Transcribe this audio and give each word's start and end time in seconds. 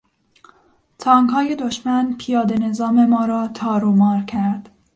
تانکهای 0.99 1.55
دشمن 1.55 2.15
پیاده 2.19 2.55
نظام 2.57 3.05
مارا 3.05 3.47
تارومار 3.47 4.23
کرد. 4.23 4.69